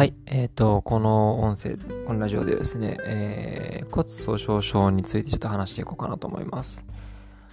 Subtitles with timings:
[0.00, 0.14] はい。
[0.24, 1.76] えっ、ー、と、この音声、
[2.06, 6.86] このラジオでですね、えー、骨粗鬆症についてちょっと話していこうかなと思います。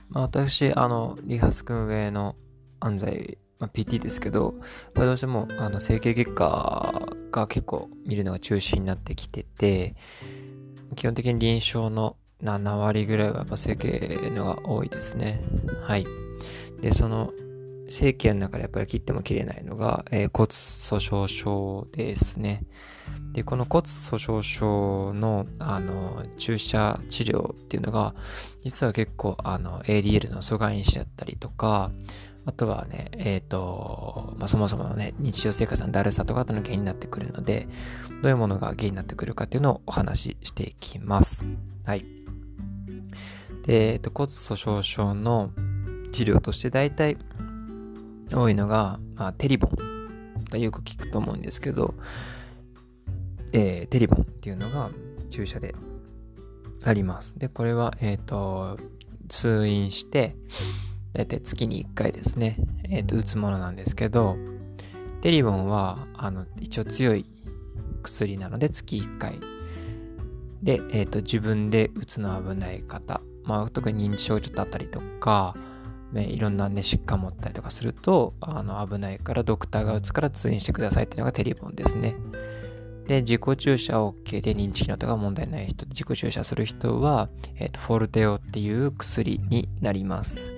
[0.08, 2.38] まあ、私、あの、リハス君上の
[2.80, 4.56] 安西、まあ、PT ですけど、
[4.96, 9.98] まあ、どうしても、あの、整形外科が結構見るのが中心になってきてて、
[10.96, 15.44] 基本的に臨床の7割ぐらいはやっぱ整形のが多いですね。
[15.82, 16.08] はい。
[16.80, 17.34] で、その、
[17.90, 20.50] 整形の中でやっぱり切っても切れないのが、えー、骨
[20.90, 22.66] 粗鬆症ですね。
[23.34, 28.16] で、この骨粗鬆症の、あの、注射治療っていうのが、
[28.64, 31.92] 実は結構、あの、ADL の阻害因子だったりとか、
[32.46, 37.68] あとはね、えっ、ー、と、まあ、そもそものね、日常生活のだるさとかの原因になってくるので、
[38.22, 41.46] どういうものが原因になってくるかっていうのをお話ししていきます。
[41.84, 42.06] はい。
[43.66, 45.52] で、えっ、ー、と、骨粗鬆症の
[46.14, 47.18] 治療として大体、
[48.32, 51.94] 多いのが、まあ、テリボンよく聞くと思うんですけど、
[53.52, 54.90] えー、テリボンっていうのが
[55.30, 55.76] 注射で
[56.84, 57.38] あります。
[57.38, 58.78] で、これは、えっ、ー、と、
[59.28, 60.36] 通院して、
[61.14, 64.38] だいたい月に1回ですね、えっ、ー、と、打つものなんですけど、
[65.22, 67.26] テリボンは、あの、一応強い
[68.04, 69.40] 薬なので月1回。
[70.64, 75.56] で、えっ、と、自分で打つの危ない方、まあ、特に認知症ちょっとあったりとか、
[76.12, 82.16] ね、いろんなね、疾患持ったりとかすると、あの、危ないからドクターが打つから通院してくださいっていうのがテリボンですね。
[83.08, 90.52] で、自己注射 OK で認知機能とか問題ない人、自己注射する人は、え、ー、と、フォルテオっていう薬になります。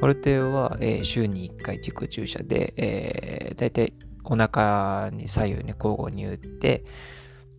[0.00, 3.92] フォルテオは、えー、週に1回自己注射で、えー、だいたい
[4.24, 6.84] お腹に左右に交互に打って、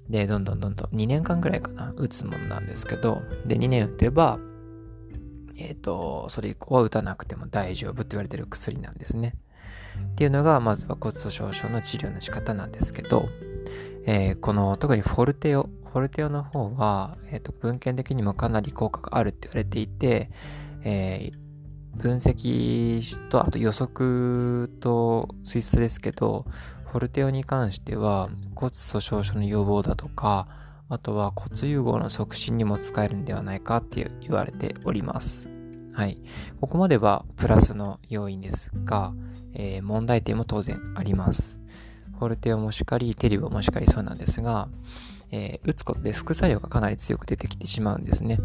[0.10, 4.40] で、どんどんどんどん2年間ぐらいかな、打つものなんですけど、で、2年打てば、
[5.64, 9.36] えっ、ー、と、それ以降は打たなくても大丈夫って言われてる薬なんですね。
[10.14, 13.30] っていうのが、まずは骨粗鬆症の治療の仕方なんですけど、
[14.06, 20.30] えー、この、特にフォルテオ、フォルテオの方は、えっ、ー、と、文献的にもかなり効果があるって言われていて、
[20.84, 21.44] えー、
[21.96, 26.46] 分析と、あと予測と推察ですけど、
[26.92, 30.48] フォルテオに関しては骨粗鬆症の予防だとか、
[30.90, 35.53] あとは骨融合の促進にも使えるんではないかって言われております。
[35.94, 36.18] はい。
[36.60, 39.14] ここまではプラスの要因ですが、
[39.54, 41.60] えー、問題点も当然あります。
[42.18, 44.70] フォルテオもしかり、テリボもしかりそうなんですが、
[45.32, 48.38] えー、打つことで副作用がかなり強く出てきてしまうんですね。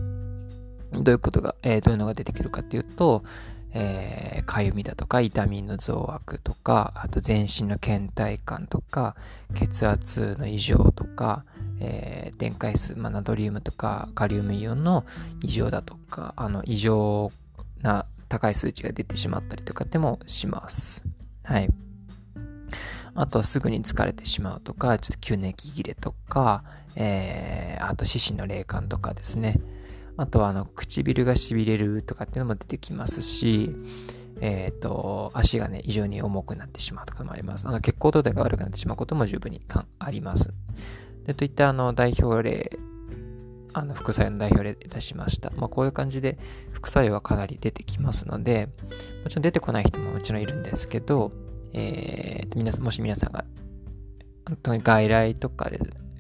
[0.93, 3.25] どういうことが、えー、どういうのが出てくるかっていうと、
[3.73, 9.17] えー、かゆみだとか痛みの増悪とか、あと全身の倦怠感とか、
[9.55, 11.45] 血圧の異常とか、
[11.81, 15.05] えー、電解質、まあ、ナトリウムとかカリウムイオンの
[15.43, 17.31] 異常だとか、あの、異常
[17.83, 21.03] な高い数値が出てしまったりとかでもします。
[21.45, 21.69] はい。
[23.15, 26.63] あとはすぐに疲れてしまうとか、ちょっと急な息切れとか、
[26.95, 29.61] えー、あと四肢の霊感とかですね。
[30.17, 33.75] あとはあの唇が痺れるとかっていうのも出てきますし、
[34.41, 37.67] えっ、ー、と、足がね、異常に重くなってしまうとかもあります。
[37.67, 39.63] あの血行動態が悪くなってしまうことも十分に
[39.99, 40.53] あります。
[41.29, 42.79] で、といったあの代表例、
[43.75, 45.51] あの副作用の代表例出しました。
[45.51, 46.39] まあ、こういう感じで
[46.73, 48.71] 副作用はかなり出てきますので、
[49.25, 51.31] もちろん出てこない人ももちろんいるんですけど、
[51.75, 53.45] えー、皆さん、もし皆さんが、
[54.47, 55.79] 本当に外来とかで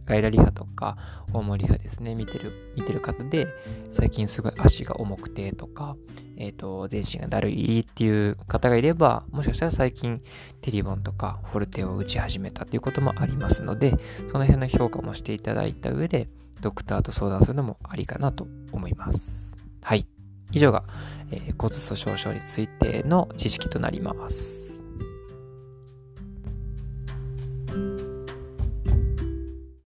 [0.08, 0.96] 外来リハとか、
[1.34, 3.46] 大盛リハですね、見てる、見てる方で、
[3.91, 5.96] 最近すごい足が重くてとか、
[6.38, 10.22] えっ、ー、と、全身がだるいっていう方がいれば、もしかしたら最近
[10.62, 13.97] テリボンとかフォルテを打ち始めたっていうこともありますので、
[14.32, 16.28] その辺の評価もしていただいた上で、
[16.62, 19.52] ドクターと相談するのもありかなと思います。
[19.82, 20.06] はい。
[20.52, 20.84] 以上が、
[21.30, 24.78] えー、骨粗鬆症についての知識となります。